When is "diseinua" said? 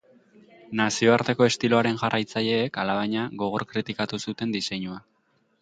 4.57-4.99